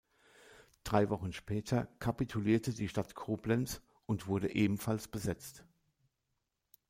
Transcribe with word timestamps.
Drei 0.83 1.11
Wochen 1.11 1.31
später 1.31 1.85
kapitulierte 1.99 2.73
die 2.73 2.89
Stadt 2.89 3.13
Koblenz 3.13 3.83
und 4.07 4.25
wurde 4.25 4.51
ebenfalls 4.55 5.07
besetzt. 5.07 5.63